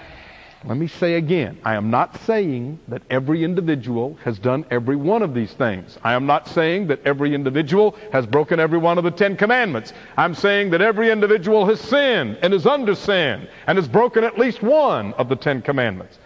[0.66, 5.22] let me say again, I am not saying that every individual has done every one
[5.22, 5.96] of these things.
[6.02, 9.92] I am not saying that every individual has broken every one of the Ten Commandments.
[10.16, 14.38] I'm saying that every individual has sinned and is under sin and has broken at
[14.38, 16.18] least one of the Ten Commandments.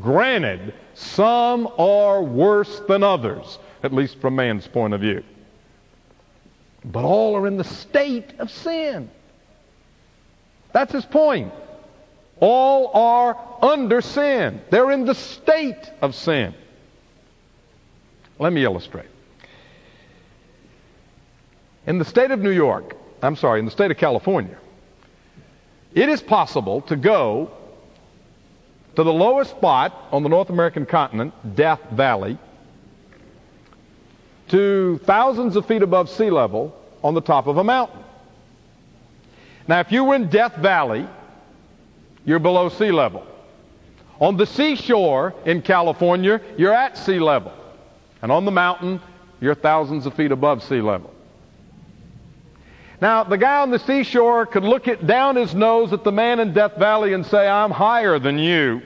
[0.00, 5.24] Granted, some are worse than others, at least from man's point of view.
[6.84, 9.10] But all are in the state of sin.
[10.72, 11.52] That's his point.
[12.40, 14.60] All are under sin.
[14.70, 16.54] They're in the state of sin.
[18.38, 19.08] Let me illustrate.
[21.86, 24.56] In the state of New York, I'm sorry, in the state of California,
[25.94, 27.50] it is possible to go
[28.94, 32.38] to the lowest spot on the North American continent, Death Valley,
[34.48, 38.02] to thousands of feet above sea level on the top of a mountain.
[39.66, 41.06] Now, if you were in Death Valley,
[42.28, 43.26] you're below sea level.
[44.20, 47.54] On the seashore in California, you're at sea level.
[48.20, 49.00] And on the mountain,
[49.40, 51.10] you're thousands of feet above sea level.
[53.00, 56.38] Now, the guy on the seashore could look it down his nose at the man
[56.38, 58.82] in Death Valley and say, I'm higher than you.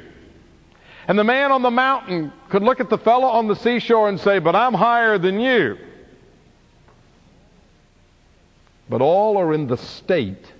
[1.08, 4.20] And the man on the mountain could look at the fellow on the seashore and
[4.20, 5.78] say, But I'm higher than you.
[8.88, 10.52] But all are in the state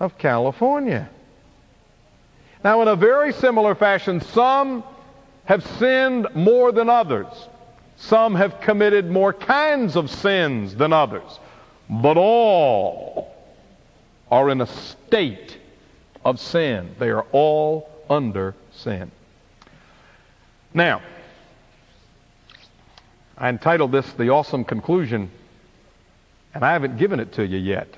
[0.00, 1.08] of California.
[2.64, 4.82] Now, in a very similar fashion, some
[5.44, 7.26] have sinned more than others.
[7.96, 11.38] Some have committed more kinds of sins than others.
[11.88, 13.34] But all
[14.30, 15.56] are in a state
[16.24, 16.94] of sin.
[16.98, 19.10] They are all under sin.
[20.74, 21.02] Now,
[23.36, 25.30] I entitled this The Awesome Conclusion,
[26.54, 27.88] and I haven't given it to you yet.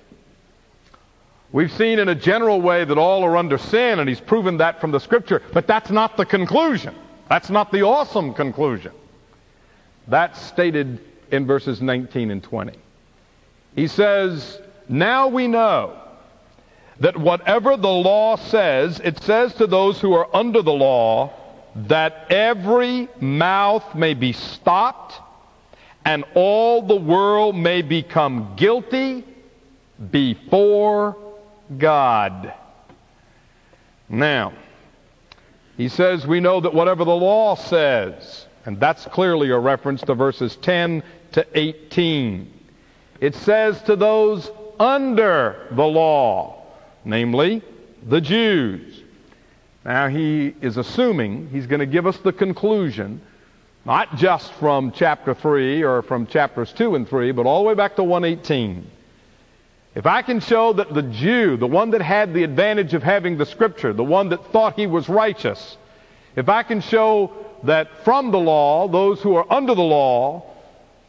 [1.53, 4.81] We've seen in a general way that all are under sin, and he's proven that
[4.81, 6.95] from the scripture, but that's not the conclusion.
[7.29, 8.93] That's not the awesome conclusion.
[10.07, 12.79] That's stated in verses 19 and 20.
[13.75, 16.01] He says, Now we know
[17.01, 21.33] that whatever the law says, it says to those who are under the law
[21.75, 25.15] that every mouth may be stopped
[26.05, 29.25] and all the world may become guilty
[30.11, 31.30] before
[31.79, 32.53] God.
[34.09, 34.53] Now,
[35.77, 40.15] he says we know that whatever the law says, and that's clearly a reference to
[40.15, 41.03] verses 10
[41.33, 42.53] to 18,
[43.21, 46.67] it says to those under the law,
[47.05, 47.63] namely
[48.07, 49.03] the Jews.
[49.85, 53.21] Now he is assuming he's going to give us the conclusion,
[53.85, 57.75] not just from chapter 3 or from chapters 2 and 3, but all the way
[57.75, 58.91] back to 118.
[59.95, 63.37] If I can show that the Jew, the one that had the advantage of having
[63.37, 65.77] the scripture, the one that thought he was righteous,
[66.37, 67.33] if I can show
[67.65, 70.45] that from the law, those who are under the law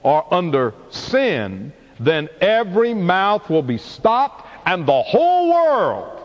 [0.03, 6.19] are under sin, then every mouth will be stopped and the whole world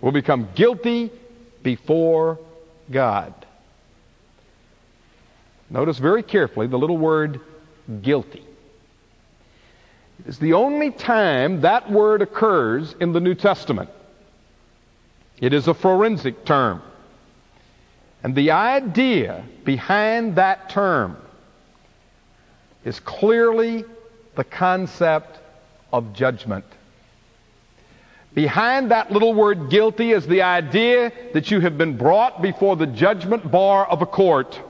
[0.00, 1.10] will become guilty
[1.62, 2.38] before
[2.90, 3.34] God.
[5.70, 7.40] Notice very carefully the little word
[8.02, 8.44] guilty.
[10.24, 13.90] It is the only time that word occurs in the New Testament.
[15.40, 16.80] It is a forensic term.
[18.22, 21.16] And the idea behind that term
[22.84, 23.84] is clearly
[24.36, 25.40] the concept
[25.92, 26.64] of judgment.
[28.32, 32.86] Behind that little word guilty is the idea that you have been brought before the
[32.86, 34.60] judgment bar of a court.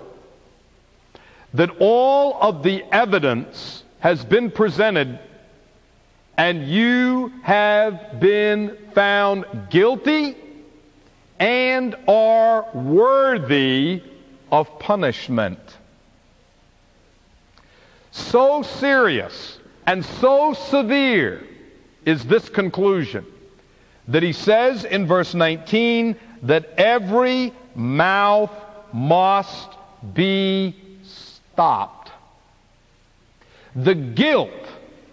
[1.52, 5.20] That all of the evidence has been presented
[6.36, 10.36] and you have been found guilty
[11.38, 14.02] and are worthy
[14.50, 15.58] of punishment.
[18.12, 21.46] So serious and so severe
[22.04, 23.26] is this conclusion
[24.08, 28.52] that he says in verse 19 that every mouth
[28.92, 29.70] must
[30.12, 32.10] be stopped.
[33.74, 34.61] The guilt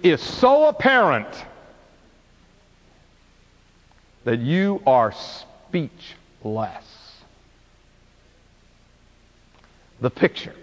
[0.04, 1.28] is so apparent
[4.24, 6.86] that you are speechless.
[10.02, 10.56] The picture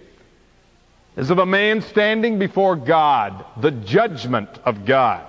[1.16, 5.24] is of a man standing before God, the judgment of God.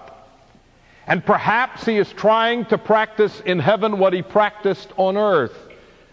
[1.08, 5.58] And perhaps he is trying to practice in heaven what he practiced on earth,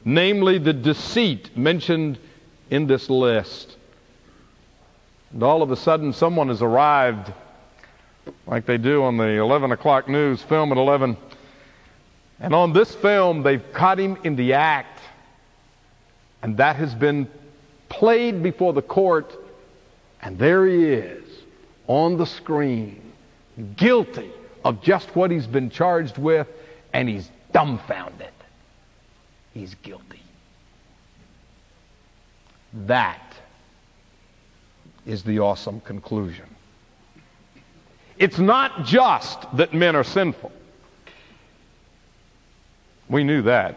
[0.05, 2.19] namely the deceit mentioned
[2.71, 3.77] in this list.
[5.33, 7.33] And all of a sudden, someone has arrived,
[8.47, 11.16] like they do on the 11 o'clock news, film at 11.
[12.41, 15.01] And on this film, they've caught him in the act.
[16.43, 17.29] And that has been
[17.89, 19.33] played before the court.
[20.20, 21.25] And there he is
[21.87, 23.12] on the screen,
[23.77, 24.31] guilty
[24.64, 26.49] of just what he's been charged with,
[26.93, 28.33] and he's dumbfounded.
[29.53, 30.22] He's guilty.
[32.87, 33.20] That
[35.07, 36.47] is the awesome conclusion.
[38.19, 40.53] It's not just that men are sinful.
[43.09, 43.77] We knew that.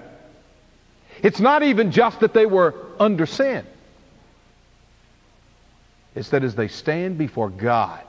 [1.24, 3.66] It's not even just that they were under sin.
[6.16, 8.04] It's that as they stand before God,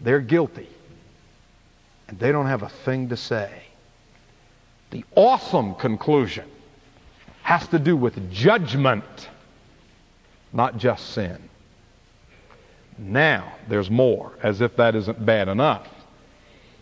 [0.00, 0.68] they're guilty
[2.08, 3.50] and they don't have a thing to say.
[4.90, 6.46] The awesome conclusion
[7.42, 9.04] has to do with judgment,
[10.52, 11.40] not just sin.
[13.00, 15.88] Now, there's more, as if that isn't bad enough.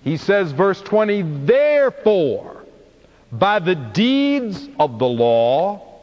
[0.02, 2.64] He says, verse 20, therefore,
[3.30, 6.00] by the deeds of the law,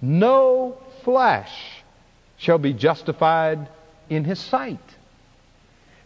[0.00, 1.82] no flesh
[2.38, 3.68] shall be justified
[4.08, 4.78] in his sight.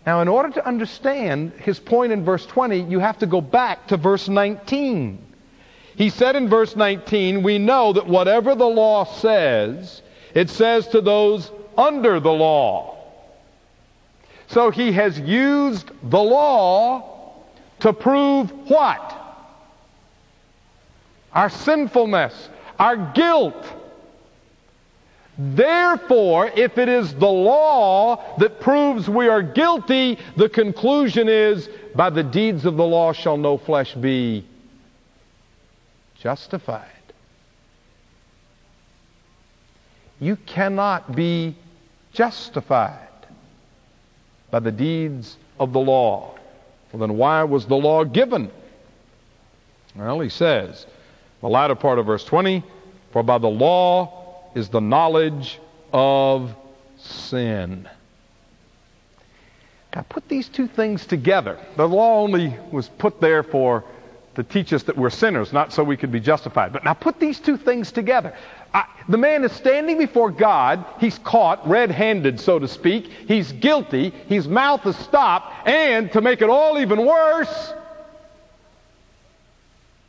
[0.05, 3.86] Now, in order to understand his point in verse 20, you have to go back
[3.88, 5.18] to verse 19.
[5.96, 10.02] He said in verse 19, We know that whatever the law says,
[10.34, 12.93] it says to those under the law.
[14.49, 17.42] So he has used the law
[17.80, 19.20] to prove what?
[21.32, 23.66] Our sinfulness, our guilt.
[25.36, 32.11] Therefore, if it is the law that proves we are guilty, the conclusion is, by
[32.11, 34.47] the deeds of the law shall no flesh be
[36.20, 36.86] justified.
[40.20, 41.57] You cannot be
[42.12, 43.03] justified
[44.55, 46.32] by the deeds of the law.
[46.92, 48.52] Well, then why was the law given?
[49.96, 50.86] Well, he says,
[51.40, 52.62] the latter part of verse 20,
[53.11, 55.59] for by the law is the knowledge
[55.92, 56.55] of
[56.98, 57.88] sin.
[59.92, 61.59] Now, put these two things together.
[61.76, 63.82] The law only was put there for
[64.36, 66.72] to teach us that we're sinners, not so we could be justified.
[66.72, 68.36] But now put these two things together.
[68.75, 70.85] I, the man is standing before God.
[70.99, 73.07] He's caught red handed, so to speak.
[73.07, 74.11] He's guilty.
[74.11, 75.68] His mouth is stopped.
[75.68, 77.72] And to make it all even worse,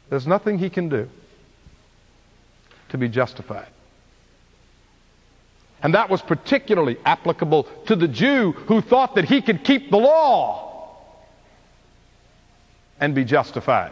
[0.10, 1.08] there's nothing he can do
[2.90, 3.68] to be justified.
[5.84, 9.98] And that was particularly applicable to the Jew who thought that he could keep the
[9.98, 10.98] law
[13.00, 13.92] and be justified.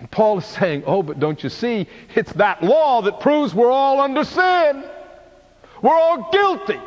[0.00, 1.86] And Paul is saying, oh, but don't you see?
[2.14, 4.82] It's that law that proves we're all under sin.
[5.82, 6.80] We're all guilty.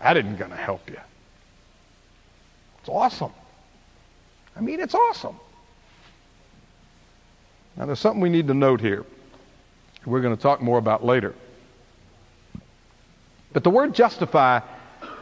[0.00, 1.00] That isn't going to help you.
[2.78, 3.32] It's awesome.
[4.56, 5.34] I mean, it's awesome.
[7.76, 9.04] Now, there's something we need to note here.
[10.06, 11.34] We're going to talk more about later.
[13.52, 14.60] But the word justify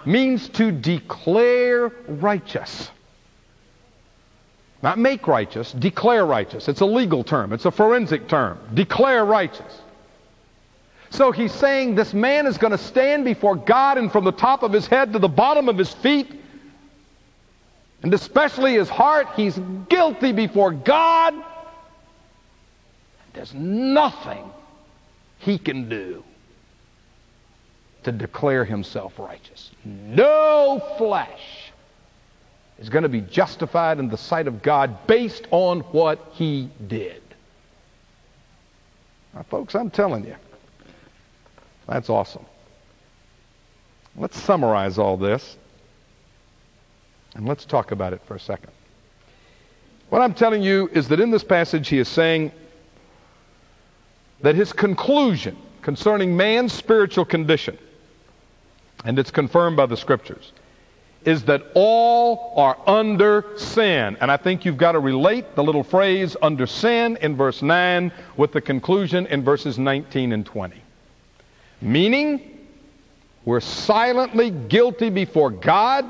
[0.05, 2.91] means to declare righteous.
[4.83, 6.69] Not make righteous, declare righteous.
[6.69, 8.59] It's a legal term, it's a forensic term.
[8.75, 9.81] Declare righteous.
[11.11, 14.63] So he's saying this man is going to stand before God and from the top
[14.63, 16.33] of his head to the bottom of his feet,
[18.03, 19.59] and especially his heart, he's
[19.89, 21.35] guilty before God.
[23.35, 24.51] There's nothing
[25.39, 26.25] he can do
[28.05, 29.71] to declare himself righteous.
[29.85, 31.60] No flesh
[32.81, 37.23] is going to be justified in the sight of God based on what he did.
[39.35, 40.35] Now, folks, I'm telling you,
[41.87, 42.45] that's awesome.
[44.17, 45.57] Let's summarize all this
[47.35, 48.73] and let's talk about it for a second.
[50.09, 52.51] What I'm telling you is that in this passage he is saying
[54.41, 57.79] that his conclusion concerning man's spiritual condition,
[59.05, 60.53] and it's confirmed by the scriptures,
[61.25, 64.17] is that all are under sin.
[64.21, 68.11] And I think you've got to relate the little phrase under sin in verse 9
[68.37, 70.81] with the conclusion in verses 19 and 20.
[71.83, 72.59] Meaning,
[73.45, 76.05] we're silently guilty before God,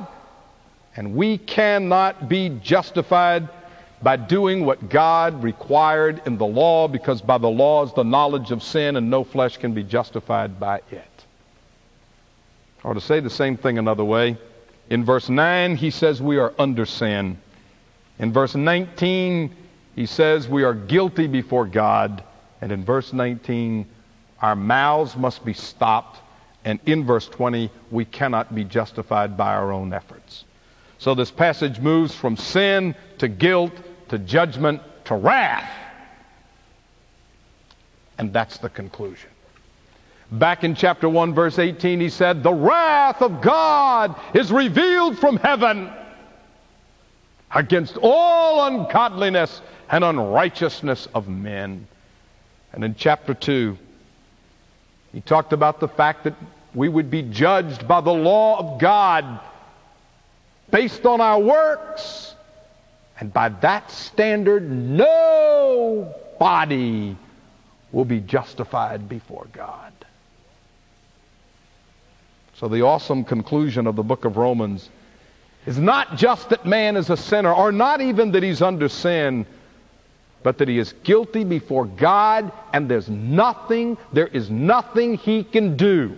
[0.97, 3.49] and we cannot be justified
[4.03, 8.51] by doing what God required in the law, because by the law is the knowledge
[8.51, 11.25] of sin, and no flesh can be justified by it.
[12.83, 14.39] Or to say the same thing another way,
[14.91, 17.39] in verse 9, he says we are under sin.
[18.19, 19.55] In verse 19,
[19.95, 22.25] he says we are guilty before God.
[22.61, 23.87] And in verse 19,
[24.43, 26.19] our mouths must be stopped.
[26.65, 30.45] And in verse 20, we cannot be justified by our own efforts.
[30.99, 33.73] So this passage moves from sin to guilt
[34.09, 35.71] to judgment to wrath.
[38.19, 39.30] And that's the conclusion.
[40.33, 45.37] Back in chapter 1, verse 18, he said, The wrath of God is revealed from
[45.37, 45.91] heaven
[47.53, 49.61] against all ungodliness
[49.91, 51.89] and unrighteousness of men.
[52.73, 53.77] And in chapter 2,
[55.13, 56.35] he talked about the fact that
[56.77, 59.41] we would be judged by the law of God
[60.71, 62.37] based on our works.
[63.19, 65.97] And by that standard, nobody
[67.91, 69.90] will be justified before God.
[72.61, 74.91] So, the awesome conclusion of the book of Romans
[75.65, 79.47] is not just that man is a sinner, or not even that he's under sin,
[80.43, 85.79] but that he is guilty before God, and there's nothing, there is nothing he can
[85.79, 86.15] do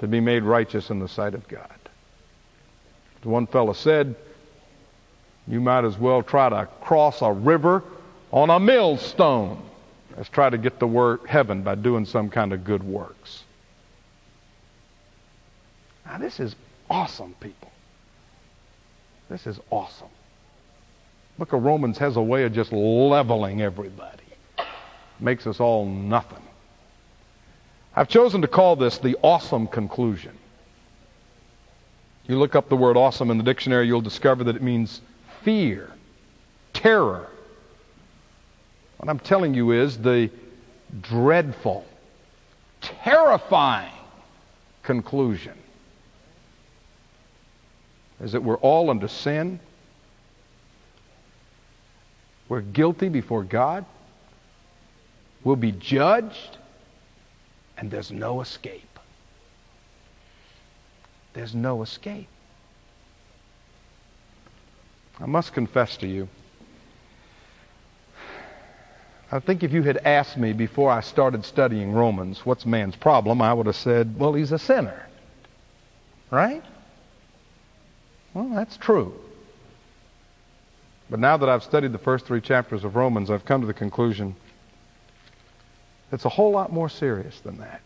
[0.00, 1.78] to be made righteous in the sight of God.
[3.22, 4.16] One fellow said,
[5.46, 7.84] you might as well try to cross a river
[8.32, 9.69] on a millstone
[10.16, 13.44] as try to get to word heaven by doing some kind of good works.
[16.04, 16.56] Now, this is
[16.88, 17.70] awesome, people.
[19.28, 20.08] This is awesome.
[21.38, 24.24] Book of Romans has a way of just leveling everybody.
[25.20, 26.42] Makes us all nothing.
[27.94, 30.36] I've chosen to call this the awesome conclusion.
[32.26, 35.00] You look up the word awesome in the dictionary, you'll discover that it means
[35.42, 35.90] fear,
[36.72, 37.29] terror,
[39.00, 40.30] what I'm telling you is the
[41.00, 41.86] dreadful,
[42.82, 43.94] terrifying
[44.82, 45.54] conclusion
[48.20, 49.58] is that we're all under sin.
[52.50, 53.86] We're guilty before God.
[55.44, 56.58] We'll be judged,
[57.78, 58.98] and there's no escape.
[61.32, 62.28] There's no escape.
[65.18, 66.28] I must confess to you
[69.32, 73.40] I think if you had asked me before I started studying Romans, what's man's problem,
[73.40, 75.06] I would have said, well, he's a sinner.
[76.30, 76.64] Right?
[78.34, 79.14] Well, that's true.
[81.08, 83.74] But now that I've studied the first three chapters of Romans, I've come to the
[83.74, 84.34] conclusion
[86.12, 87.82] it's a whole lot more serious than that.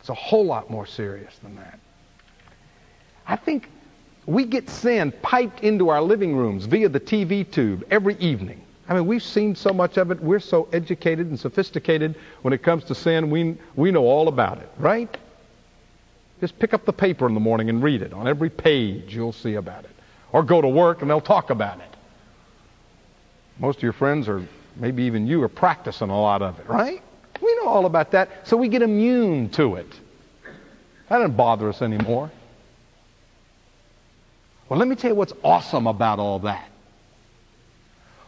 [0.00, 1.78] It's a whole lot more serious than that.
[3.26, 3.68] I think
[4.24, 8.62] we get sin piped into our living rooms via the TV tube every evening.
[8.90, 10.20] I mean, we've seen so much of it.
[10.20, 13.30] We're so educated and sophisticated when it comes to sin.
[13.30, 15.16] We, we know all about it, right?
[16.40, 18.12] Just pick up the paper in the morning and read it.
[18.12, 19.90] On every page, you'll see about it.
[20.32, 21.96] Or go to work and they'll talk about it.
[23.60, 27.00] Most of your friends, or maybe even you, are practicing a lot of it, right?
[27.40, 29.90] We know all about that, so we get immune to it.
[31.08, 32.32] That doesn't bother us anymore.
[34.68, 36.69] Well, let me tell you what's awesome about all that.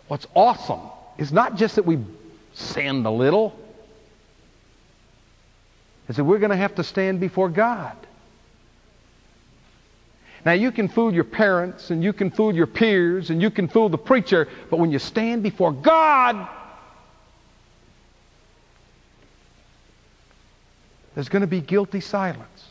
[0.08, 0.80] What's awesome
[1.18, 1.98] is not just that we
[2.54, 3.56] sinned a little,
[6.08, 7.96] is that we're going to have to stand before God.
[10.44, 13.68] Now, you can fool your parents and you can fool your peers and you can
[13.68, 16.48] fool the preacher, but when you stand before God,
[21.14, 22.70] there's going to be guilty silence.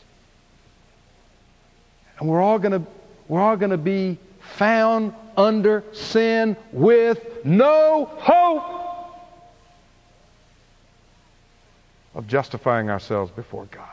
[2.18, 2.90] And we're all going to,
[3.26, 8.82] we're all going to be found under sin with no hope
[12.14, 13.88] of justifying ourselves before God.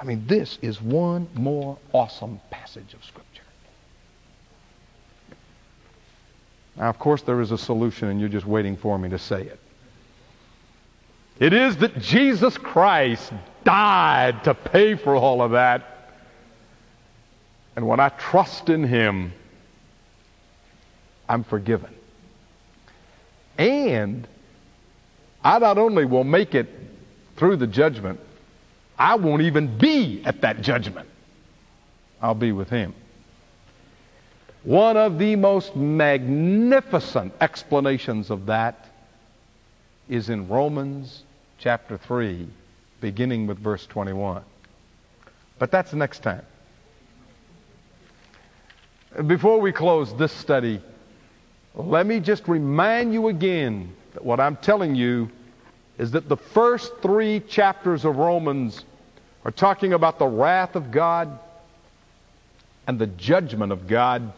[0.00, 3.42] I mean, this is one more awesome passage of Scripture.
[6.76, 9.42] Now, of course, there is a solution, and you're just waiting for me to say
[9.42, 9.58] it.
[11.40, 13.32] It is that Jesus Christ
[13.64, 15.97] died to pay for all of that.
[17.78, 19.32] And when I trust in Him,
[21.28, 21.94] I'm forgiven.
[23.56, 24.26] And
[25.44, 26.68] I not only will make it
[27.36, 28.18] through the judgment,
[28.98, 31.08] I won't even be at that judgment.
[32.20, 32.94] I'll be with Him.
[34.64, 38.88] One of the most magnificent explanations of that
[40.08, 41.22] is in Romans
[41.58, 42.48] chapter 3,
[43.00, 44.42] beginning with verse 21.
[45.60, 46.42] But that's next time.
[49.26, 50.80] Before we close this study,
[51.74, 55.30] let me just remind you again that what I'm telling you
[55.96, 58.84] is that the first three chapters of Romans
[59.44, 61.38] are talking about the wrath of God.
[62.88, 64.32] and the judgment of God.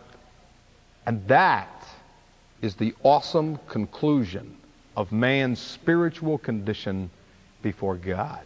[1.07, 1.87] And that
[2.61, 4.57] is the awesome conclusion
[4.97, 7.11] of man's spiritual condition
[7.62, 8.45] before God.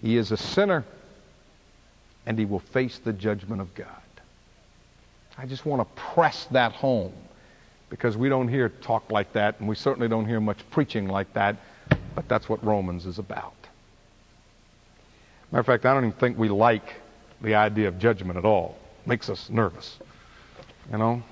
[0.00, 0.84] He is a sinner,
[2.24, 4.02] and he will face the judgment of God.
[5.40, 7.12] I just want to press that home
[7.90, 11.32] because we don't hear talk like that, and we certainly don't hear much preaching like
[11.34, 11.56] that,
[12.16, 13.54] but that's what Romans is about.
[15.52, 16.82] Matter of fact, I don't even think we like
[17.40, 18.76] the idea of judgment at all.
[19.04, 19.98] It makes us nervous.
[20.90, 21.22] You know?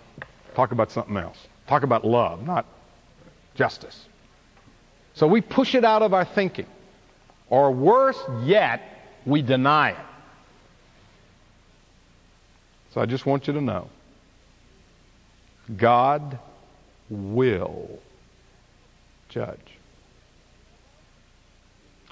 [0.55, 1.39] Talk about something else.
[1.67, 2.65] Talk about love, not
[3.57, 4.07] justice.
[5.15, 6.67] So we push it out of our thinking.
[7.51, 8.83] Or worse yet,
[9.27, 9.97] we deny it.
[12.95, 13.91] So I just want you to know
[15.75, 16.39] God
[17.11, 17.99] will
[19.29, 19.79] judge.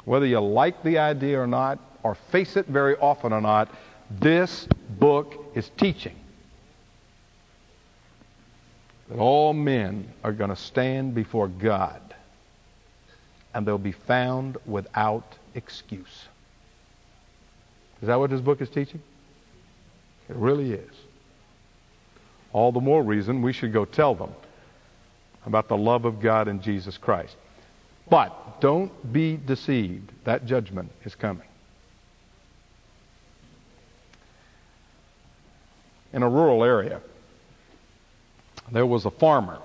[0.04, 3.70] Whether you like the idea or not, or face it very often or not,
[4.10, 4.66] this
[4.98, 6.16] book is teaching
[9.08, 12.00] that all men are going to stand before God
[13.54, 16.26] and they'll be found without excuse.
[18.02, 19.00] Is that what this book is teaching?
[20.28, 20.94] It really is.
[22.54, 24.30] All the more reason we should go tell them
[25.44, 27.36] about the love of God in Jesus Christ.
[28.08, 30.12] But don't be deceived.
[30.24, 31.48] That judgment is coming.
[36.12, 37.00] In a rural area,
[38.70, 39.58] there was a farmer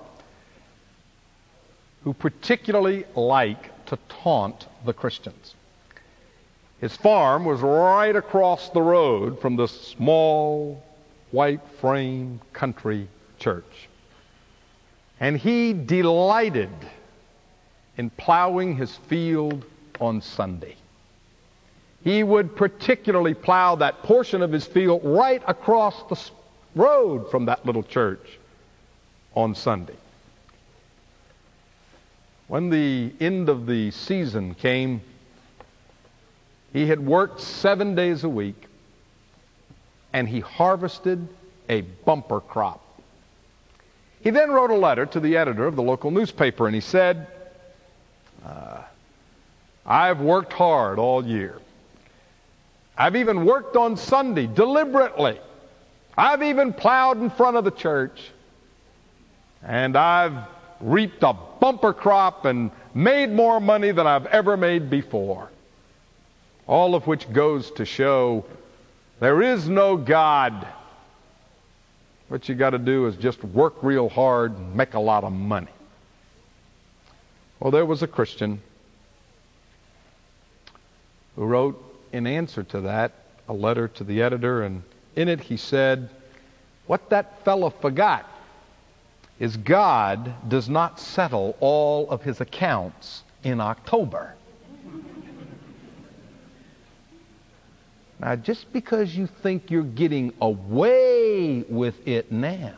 [2.02, 5.54] who particularly liked to taunt the Christians.
[6.80, 10.82] His farm was right across the road from the small,
[11.30, 13.08] white frame country
[13.38, 13.88] church.
[15.18, 16.70] And he delighted
[17.96, 19.64] in plowing his field
[20.00, 20.76] on Sunday.
[22.02, 26.18] He would particularly plow that portion of his field right across the
[26.74, 28.38] road from that little church
[29.34, 29.96] on Sunday.
[32.48, 35.02] When the end of the season came,
[36.72, 38.66] he had worked seven days a week
[40.12, 41.26] and he harvested
[41.68, 42.84] a bumper crop.
[44.22, 47.26] He then wrote a letter to the editor of the local newspaper and he said,
[48.44, 48.82] uh,
[49.86, 51.58] I've worked hard all year.
[52.96, 55.40] I've even worked on Sunday deliberately.
[56.18, 58.30] I've even plowed in front of the church.
[59.62, 60.36] And I've
[60.80, 65.50] reaped a bumper crop and made more money than I've ever made before.
[66.66, 68.44] All of which goes to show
[69.20, 70.66] there is no God.
[72.28, 75.32] What you got to do is just work real hard and make a lot of
[75.32, 75.68] money.
[77.58, 78.60] Well, there was a Christian
[81.36, 83.12] who wrote in answer to that
[83.48, 84.82] a letter to the editor, and
[85.16, 86.08] in it he said,
[86.86, 88.26] What that fellow forgot
[89.40, 94.34] is God does not settle all of his accounts in October.
[98.20, 102.74] Now, just because you think you're getting away with it now,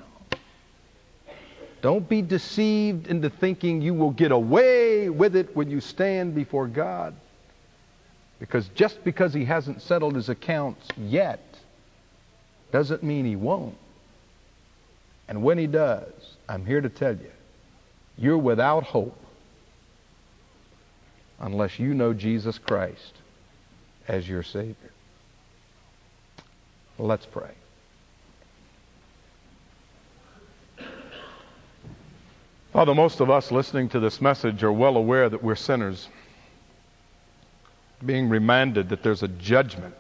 [1.81, 6.69] don't be deceived into thinking you will get away with it when you stand before
[6.69, 7.17] God.
[8.39, 11.41] Because just because he hasn't settled his accounts yet
[12.71, 13.77] doesn't mean he won't.
[15.27, 16.13] And when he does,
[16.49, 17.31] I'm here to tell you,
[18.17, 19.19] you're without hope
[21.41, 23.15] unless you know Jesus Christ
[24.07, 24.92] as your Savior.
[26.99, 27.51] Let's pray.
[32.73, 36.09] Father, most of us listening to this message are well aware that we're sinners.
[38.05, 39.95] Being reminded that there's a judgment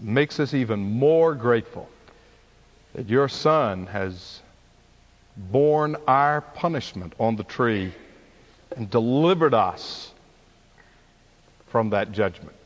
[0.00, 1.88] makes us even more grateful
[2.94, 4.40] that your Son has
[5.36, 7.92] borne our punishment on the tree
[8.76, 10.12] and delivered us
[11.68, 12.56] from that judgment.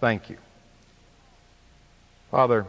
[0.00, 0.36] Thank you.
[2.32, 2.66] Father,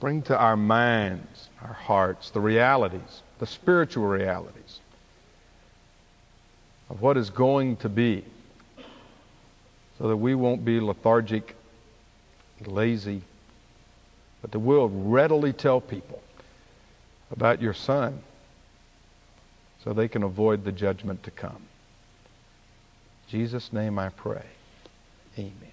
[0.00, 4.80] bring to our minds, our hearts, the realities, the spiritual realities
[6.90, 8.22] of what is going to be
[9.98, 11.56] so that we won't be lethargic,
[12.66, 13.22] lazy,
[14.42, 16.22] but that we'll readily tell people
[17.30, 18.20] about your Son
[19.82, 21.62] so they can avoid the judgment to come.
[23.26, 24.44] In Jesus' name I pray.
[25.38, 25.70] Amen.